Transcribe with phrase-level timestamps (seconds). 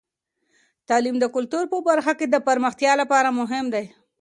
[0.87, 3.85] تعلیم د کلتور په برخه کې د پرمختیا لپاره مهم دی.